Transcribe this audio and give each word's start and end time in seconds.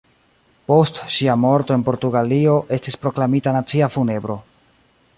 Post 0.71 1.01
ŝia 1.15 1.35
morto 1.43 1.77
en 1.77 1.85
Portugalio 1.89 2.57
estis 2.79 3.01
proklamita 3.05 3.57
nacia 3.59 3.95
funebro. 3.99 4.43